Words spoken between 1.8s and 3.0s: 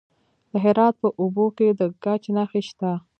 ګچ نښې شته.